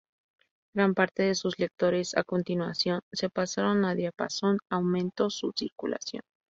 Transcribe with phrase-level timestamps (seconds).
[0.73, 6.23] Gran parte de sus lectores, a continuación, se pasaron a "Diapason", aumento su circulación.